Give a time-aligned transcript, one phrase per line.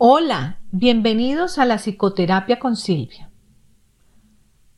[0.00, 3.32] Hola, bienvenidos a la psicoterapia con Silvia.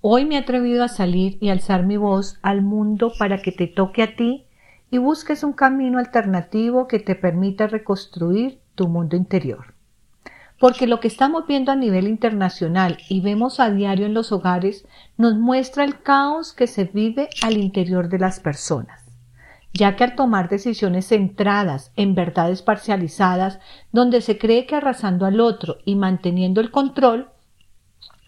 [0.01, 3.67] Hoy me he atrevido a salir y alzar mi voz al mundo para que te
[3.67, 4.47] toque a ti
[4.91, 9.75] y busques un camino alternativo que te permita reconstruir tu mundo interior.
[10.59, 14.87] Porque lo que estamos viendo a nivel internacional y vemos a diario en los hogares
[15.19, 19.10] nos muestra el caos que se vive al interior de las personas
[19.73, 23.61] ya que al tomar decisiones centradas en verdades parcializadas,
[23.93, 27.29] donde se cree que arrasando al otro y manteniendo el control,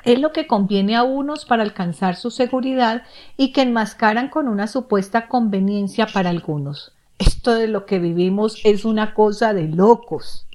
[0.04, 3.02] es lo que conviene a unos para alcanzar su seguridad
[3.36, 6.92] y que enmascaran con una supuesta conveniencia para algunos.
[7.18, 10.46] Esto de lo que vivimos es una cosa de locos.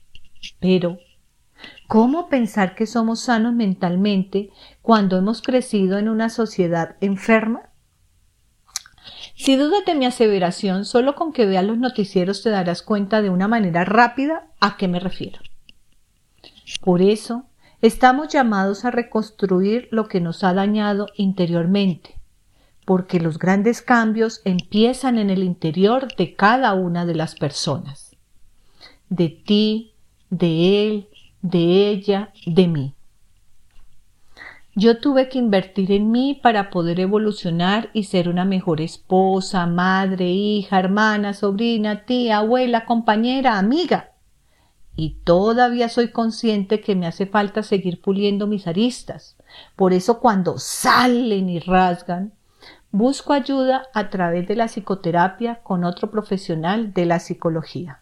[0.60, 0.98] Pero,
[1.88, 4.50] ¿cómo pensar que somos sanos mentalmente
[4.82, 7.70] cuando hemos crecido en una sociedad enferma?
[9.38, 13.30] Si dudas de mi aseveración, solo con que veas los noticieros te darás cuenta de
[13.30, 15.40] una manera rápida a qué me refiero.
[16.82, 17.46] Por eso,
[17.84, 22.16] estamos llamados a reconstruir lo que nos ha dañado interiormente,
[22.84, 28.16] porque los grandes cambios empiezan en el interior de cada una de las personas,
[29.10, 29.94] de ti,
[30.32, 31.10] de él,
[31.44, 32.97] de ella, de mí.
[34.80, 40.30] Yo tuve que invertir en mí para poder evolucionar y ser una mejor esposa, madre,
[40.30, 44.12] hija, hermana, sobrina, tía, abuela, compañera, amiga.
[44.96, 49.36] Y todavía soy consciente que me hace falta seguir puliendo mis aristas.
[49.76, 52.34] Por eso cuando salen y rasgan,
[52.92, 58.02] busco ayuda a través de la psicoterapia con otro profesional de la psicología.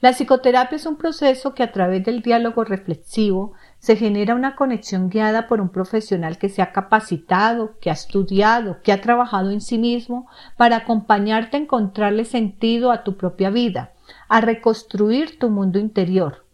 [0.00, 5.08] La psicoterapia es un proceso que a través del diálogo reflexivo se genera una conexión
[5.08, 9.60] guiada por un profesional que se ha capacitado, que ha estudiado, que ha trabajado en
[9.60, 13.92] sí mismo para acompañarte a encontrarle sentido a tu propia vida,
[14.28, 16.44] a reconstruir tu mundo interior,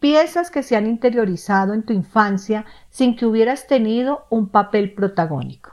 [0.00, 5.72] piezas que se han interiorizado en tu infancia sin que hubieras tenido un papel protagónico.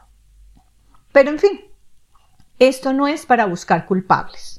[1.12, 1.62] Pero en fin,
[2.60, 4.59] esto no es para buscar culpables.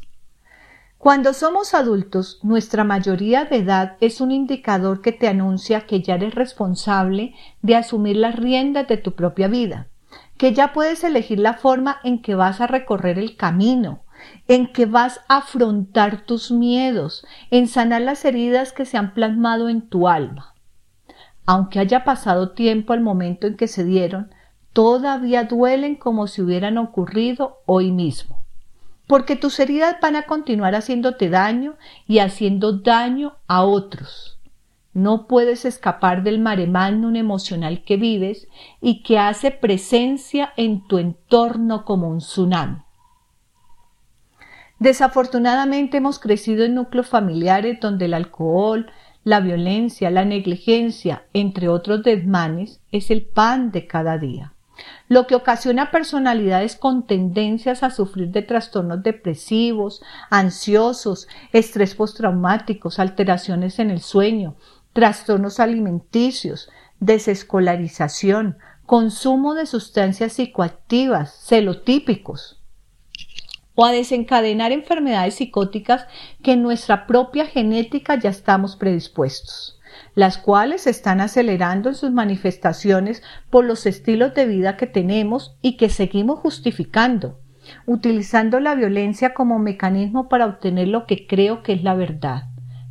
[1.00, 6.16] Cuando somos adultos, nuestra mayoría de edad es un indicador que te anuncia que ya
[6.16, 9.88] eres responsable de asumir las riendas de tu propia vida,
[10.36, 14.02] que ya puedes elegir la forma en que vas a recorrer el camino,
[14.46, 19.70] en que vas a afrontar tus miedos, en sanar las heridas que se han plasmado
[19.70, 20.54] en tu alma.
[21.46, 24.34] Aunque haya pasado tiempo al momento en que se dieron,
[24.74, 28.39] todavía duelen como si hubieran ocurrido hoy mismo
[29.10, 31.74] porque tus heridas van a continuar haciéndote daño
[32.06, 34.38] y haciendo daño a otros.
[34.92, 36.70] No puedes escapar del mare
[37.16, 38.46] emocional que vives
[38.80, 42.82] y que hace presencia en tu entorno como un tsunami.
[44.78, 48.92] Desafortunadamente hemos crecido en núcleos familiares donde el alcohol,
[49.24, 54.54] la violencia, la negligencia, entre otros desmanes, es el pan de cada día
[55.08, 63.78] lo que ocasiona personalidades con tendencias a sufrir de trastornos depresivos, ansiosos, estrés postraumáticos, alteraciones
[63.78, 64.56] en el sueño,
[64.92, 66.70] trastornos alimenticios,
[67.00, 72.60] desescolarización, consumo de sustancias psicoactivas, celotípicos,
[73.74, 76.06] o a desencadenar enfermedades psicóticas
[76.42, 79.79] que en nuestra propia genética ya estamos predispuestos
[80.14, 85.76] las cuales están acelerando en sus manifestaciones por los estilos de vida que tenemos y
[85.76, 87.40] que seguimos justificando,
[87.86, 92.44] utilizando la violencia como mecanismo para obtener lo que creo que es la verdad,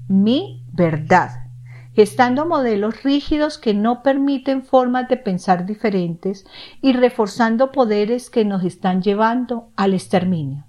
[0.07, 1.49] mi verdad,
[1.93, 6.45] gestando modelos rígidos que no permiten formas de pensar diferentes
[6.81, 10.65] y reforzando poderes que nos están llevando al exterminio.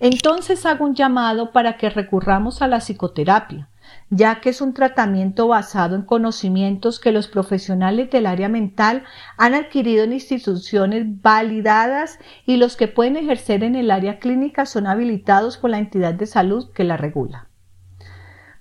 [0.00, 3.68] Entonces hago un llamado para que recurramos a la psicoterapia,
[4.10, 9.04] ya que es un tratamiento basado en conocimientos que los profesionales del área mental
[9.36, 14.86] han adquirido en instituciones validadas y los que pueden ejercer en el área clínica son
[14.86, 17.48] habilitados por la entidad de salud que la regula.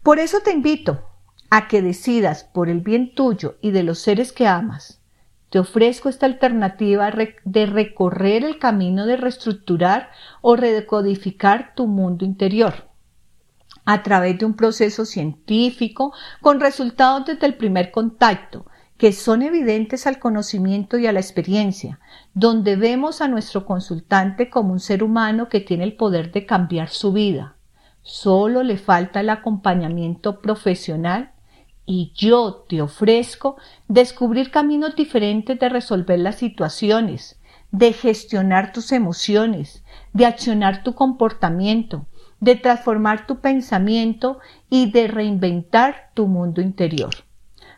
[0.03, 1.01] Por eso te invito
[1.49, 5.01] a que decidas por el bien tuyo y de los seres que amas.
[5.49, 7.09] Te ofrezco esta alternativa
[7.45, 10.09] de recorrer el camino de reestructurar
[10.41, 12.86] o redecodificar tu mundo interior
[13.89, 18.65] a través de un proceso científico con resultados desde el primer contacto,
[18.97, 21.97] que son evidentes al conocimiento y a la experiencia,
[22.33, 26.89] donde vemos a nuestro consultante como un ser humano que tiene el poder de cambiar
[26.89, 27.55] su vida.
[28.01, 31.31] Solo le falta el acompañamiento profesional
[31.85, 33.55] y yo te ofrezco
[33.87, 37.39] descubrir caminos diferentes de resolver las situaciones,
[37.71, 42.05] de gestionar tus emociones, de accionar tu comportamiento,
[42.39, 44.39] de transformar tu pensamiento
[44.69, 47.13] y de reinventar tu mundo interior,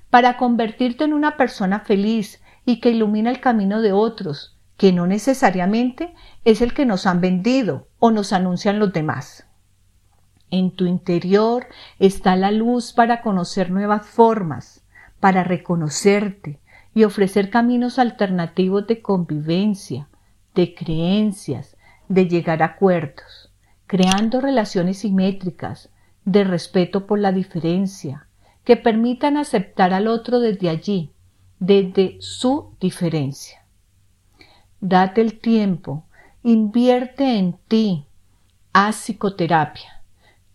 [0.09, 5.07] para convertirte en una persona feliz y que ilumina el camino de otros, que no
[5.07, 6.13] necesariamente
[6.45, 9.45] es el que nos han vendido o nos anuncian los demás.
[10.51, 11.67] En tu interior
[11.99, 14.83] está la luz para conocer nuevas formas,
[15.19, 16.59] para reconocerte
[16.93, 20.07] y ofrecer caminos alternativos de convivencia,
[20.55, 21.77] de creencias,
[22.07, 23.48] de llegar a acuerdos,
[23.89, 25.89] creando relaciones simétricas,
[26.23, 28.27] de respeto por la diferencia,
[28.63, 31.11] que permitan aceptar al otro desde allí,
[31.57, 33.65] desde su diferencia.
[34.79, 36.03] Date el tiempo,
[36.43, 38.05] invierte en ti,
[38.73, 40.03] haz psicoterapia.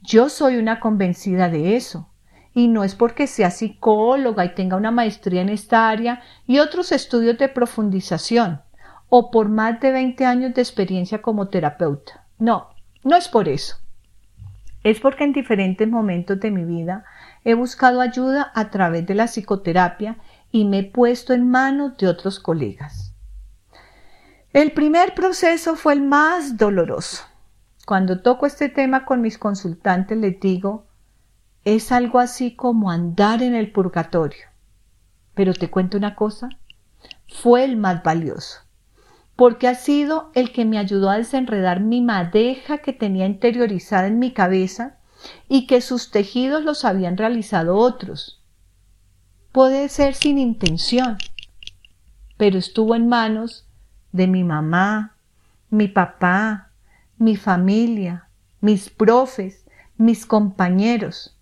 [0.01, 2.09] Yo soy una convencida de eso.
[2.55, 6.93] Y no es porque sea psicóloga y tenga una maestría en esta área y otros
[6.93, 8.63] estudios de profundización
[9.09, 12.25] o por más de 20 años de experiencia como terapeuta.
[12.39, 12.74] No,
[13.05, 13.77] no es por eso.
[14.83, 17.05] Es porque en diferentes momentos de mi vida
[17.45, 20.19] he buscado ayuda a través de la psicoterapia
[20.51, 23.15] y me he puesto en manos de otros colegas.
[24.53, 27.25] El primer proceso fue el más doloroso.
[27.87, 30.87] Cuando toco este tema con mis consultantes les digo,
[31.65, 34.47] es algo así como andar en el purgatorio.
[35.35, 36.49] Pero te cuento una cosa,
[37.27, 38.64] fue el más valioso
[39.37, 44.19] porque ha sido el que me ayudó a desenredar mi madeja que tenía interiorizada en
[44.19, 44.99] mi cabeza
[45.49, 48.43] y que sus tejidos los habían realizado otros.
[49.53, 51.17] Puede ser sin intención,
[52.37, 53.67] pero estuvo en manos
[54.13, 55.17] de mi mamá,
[55.71, 56.71] mi papá,
[57.19, 58.29] mi familia,
[58.61, 59.65] mis profes,
[59.97, 61.37] mis compañeros.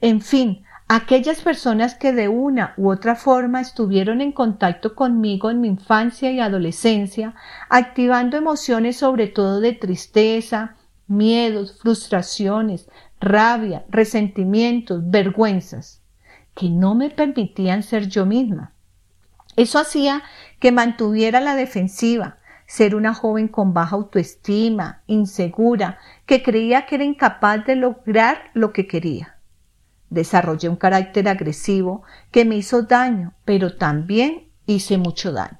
[0.00, 5.60] En fin, aquellas personas que de una u otra forma estuvieron en contacto conmigo en
[5.60, 7.34] mi infancia y adolescencia,
[7.68, 10.76] activando emociones sobre todo de tristeza,
[11.08, 12.88] miedos, frustraciones,
[13.20, 16.02] rabia, resentimientos, vergüenzas,
[16.54, 18.72] que no me permitían ser yo misma.
[19.56, 20.22] Eso hacía
[20.60, 22.36] que mantuviera la defensiva,
[22.66, 28.72] ser una joven con baja autoestima, insegura, que creía que era incapaz de lograr lo
[28.72, 29.35] que quería.
[30.10, 35.58] Desarrollé un carácter agresivo que me hizo daño, pero también hice mucho daño.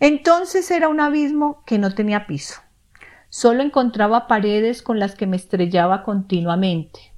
[0.00, 2.60] Entonces era un abismo que no tenía piso.
[3.28, 7.12] Solo encontraba paredes con las que me estrellaba continuamente.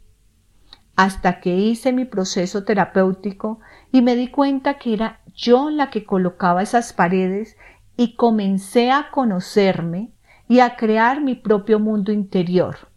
[0.97, 3.61] Hasta que hice mi proceso terapéutico
[3.93, 7.57] y me di cuenta que era yo la que colocaba esas paredes
[7.97, 10.13] y comencé a conocerme
[10.49, 12.90] y a crear mi propio mundo interior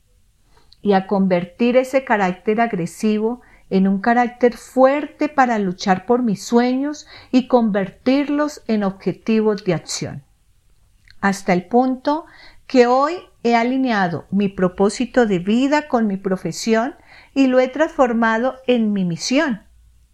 [0.83, 3.41] y a convertir ese carácter agresivo
[3.71, 10.23] en un carácter fuerte para luchar por mis sueños y convertirlos en objetivos de acción.
[11.21, 12.25] Hasta el punto
[12.67, 16.95] que hoy he alineado mi propósito de vida con mi profesión
[17.33, 19.63] y lo he transformado en mi misión.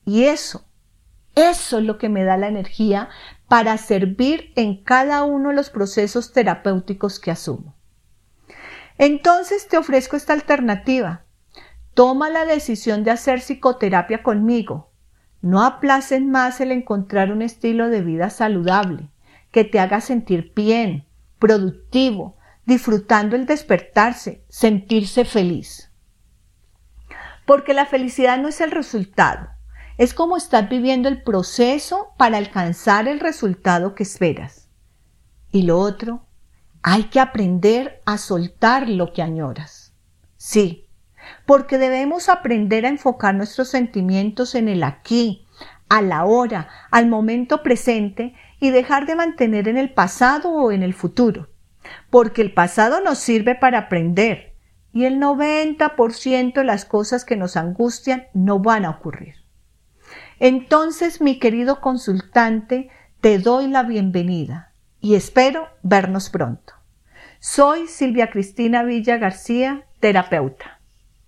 [0.06, 0.66] Y eso,
[1.36, 3.10] eso es lo que me da la energía
[3.48, 7.79] para servir en cada uno de los procesos terapéuticos que asumo.
[9.00, 11.24] Entonces te ofrezco esta alternativa.
[11.94, 14.92] Toma la decisión de hacer psicoterapia conmigo.
[15.42, 19.10] No aplaces más el encontrar un estilo de vida saludable,
[19.52, 21.08] que te haga sentir bien,
[21.40, 22.36] productivo,
[22.66, 25.94] disfrutando el despertarse, sentirse feliz.
[27.46, 29.48] Porque la felicidad no es el resultado,
[29.98, 34.68] es como estás viviendo el proceso para alcanzar el resultado que esperas.
[35.54, 36.26] Y lo otro
[36.92, 39.94] hay que aprender a soltar lo que añoras.
[40.38, 40.88] Sí,
[41.46, 45.46] porque debemos aprender a enfocar nuestros sentimientos en el aquí,
[45.88, 50.82] a la hora, al momento presente y dejar de mantener en el pasado o en
[50.82, 51.50] el futuro.
[52.10, 54.56] Porque el pasado nos sirve para aprender
[54.92, 59.36] y el 90% de las cosas que nos angustian no van a ocurrir.
[60.40, 62.90] Entonces, mi querido consultante,
[63.22, 66.79] te doy la bienvenida y espero vernos pronto.
[67.42, 70.79] Soy Silvia Cristina Villa García, terapeuta.